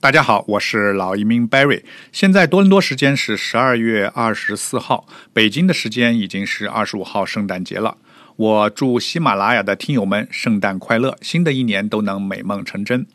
[0.00, 1.82] 大家好，我是老移民 Barry。
[2.12, 7.96] 现在多伦多时间是十二月二十四号，北京的时间已经是二十五号，圣诞节了。
[8.36, 13.08] 我祝喜马拉雅的听友们圣诞快乐，新的一年都能美梦成真。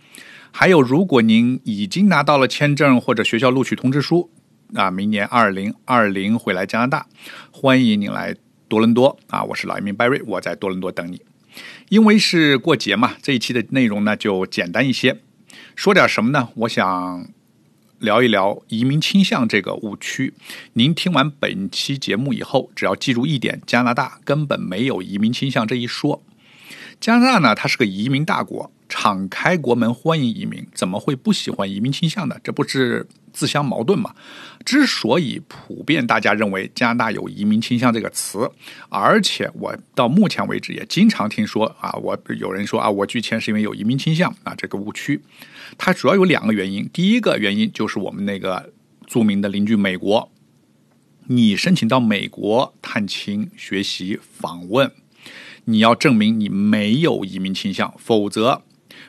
[0.52, 4.30] 还有，如果您已经拿到了签证或者学校录取通知书，
[4.74, 7.08] 啊，明年二零二零回来加拿大，
[7.50, 8.36] 欢迎您来
[8.68, 9.42] 多伦多啊！
[9.42, 11.22] 我是老移民 Barry，我在多伦多等你。
[11.88, 15.22] 因为是过节嘛，这一期的内容呢就简单一些。
[15.76, 16.50] 说点什么呢？
[16.56, 17.28] 我想
[18.00, 20.34] 聊一聊移民倾向这个误区。
[20.74, 26.22] 您听完本期节目以后，只要记住一点：加拿大根本没有移民倾向这一说。
[27.00, 32.38] 加拿大呢，它是个移民大国，敞开国门欢迎移民，怎么会不喜欢移民倾向呢？
[32.44, 34.14] 这不是自相矛盾吗？
[34.64, 38.48] 之所以普遍大家认为加拿大有移民倾向这个词，
[38.90, 45.20] 而且我到目前为止也经常听说啊，我有人说啊，我拒签是因为有移民倾向啊，这个误区。
[45.76, 48.72] 它主要有两个原因，第一个原因就是我们那个
[49.08, 50.32] 著名的邻居美国，
[51.26, 54.92] 你申请到美国探亲、学习、访问。
[55.66, 58.62] 你要证明你没有移民倾向，否则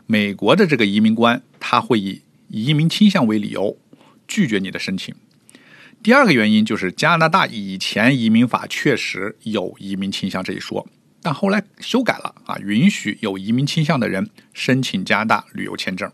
[0.06, 3.76] 美国的这个移民官他会以移民倾向为理由
[4.26, 5.14] 拒绝你的申请。
[6.02, 10.86] 第二个原因就是加拿大以前移民法确实有移民倾向这一说，
[11.22, 16.10] 但后来修改了啊，允许有移民倾向的人申请加拿大旅游签证。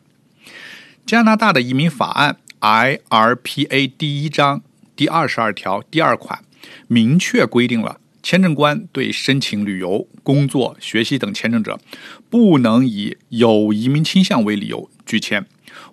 [1.04, 4.62] 加拿大的移民法案 IRPA 第一章
[4.94, 6.44] 第二十二条第二款
[6.86, 7.99] 明确规定了。
[8.22, 11.80] 签证官对申请旅游、工作、学习等签证者，
[12.28, 15.46] 不能以有移民倾向为理由拒签。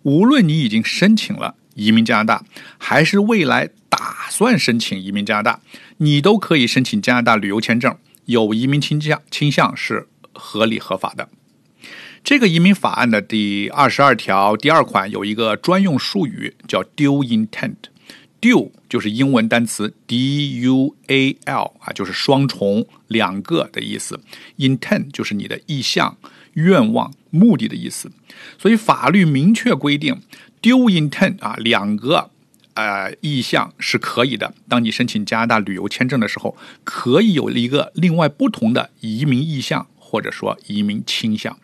[0.03, 2.45] 无论你已经申请了移民加拿大，
[2.78, 5.61] 还是未来打算申请移民加拿大，
[5.98, 7.95] 你都可以申请加拿大旅游签证。
[8.25, 11.30] 有移民倾向倾向是合理合法的。
[12.23, 17.75] 这个移民法案的第二十二条第二款有一个专用术语叫 “due intent”。
[18.40, 24.20] Dual 就是英文单词 D U A L 啊，就是双重、两个的意思。
[24.58, 26.17] Intent 就是你的意向、
[26.54, 28.11] 愿望、目的的意思。
[28.60, 30.22] 所以法律明确规定
[30.61, 32.30] ，Dual Intent 啊，两个
[32.76, 34.54] 呃意向是可以的。
[34.70, 41.58] 当你申请加拿大旅游签证的时候，可以有一个另外不同的移民意向或者说移民倾向。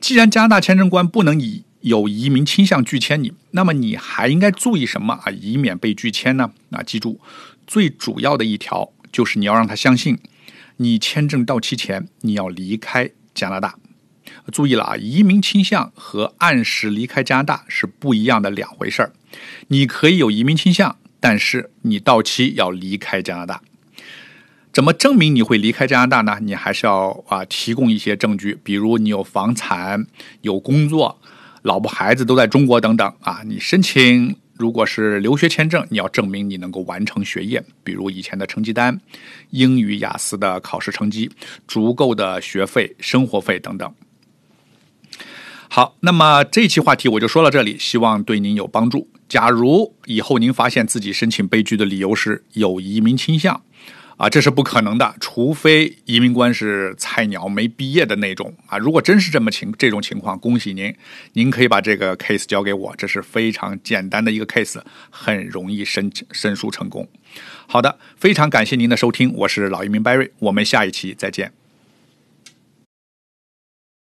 [0.00, 5.30] 既然加拿大签证官不能以有移民倾向拒签你，那么你还应该注意什么啊？
[5.30, 6.50] 以免被拒签呢？
[6.70, 7.20] 啊，记住，
[7.66, 10.18] 最主要的一条就是你要让他相信，
[10.78, 13.74] 你签证到期前你要离开加拿大。
[14.50, 19.12] 注意了啊，移民倾向和按时离开加拿大是不一样的两回事儿。
[19.68, 23.60] 你可以有移民倾向，但是你到期要离开加拿大。
[24.72, 26.38] 怎么证明你会离开加拿大呢？
[26.40, 30.06] 你还是要啊提供一些证据，比如你有房产、
[30.40, 31.20] 有工作。
[31.64, 33.40] 老婆孩子都在中国等等啊！
[33.46, 39.00] 你申请如果是留学签证，你要证明你能够完成学业，比如以前的成绩单、
[39.48, 41.30] 英语雅思的考试成绩、
[41.66, 43.94] 足够的学费、生活费等等。
[45.70, 49.08] 好，那么这期话题我就说到这里，希望对您有帮助。
[49.26, 53.62] 假如以后您发现自己申请被拒的理由是有移民倾向。
[54.16, 58.78] 啊，这是不可能的，除非移民官是菜鸟没毕业的那种啊。
[58.78, 60.94] 如果真是这么情这种情况，恭喜您，
[61.32, 64.80] 您可以把这个 case 交给我，这是非常简单的一个 case，
[65.10, 67.08] 很容易申申诉成功。
[67.66, 71.63] 好的，非常感谢您的收听，我是老移民 Barry，我们下一期再见。